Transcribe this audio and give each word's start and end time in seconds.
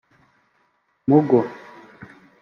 mugo 1.07 1.39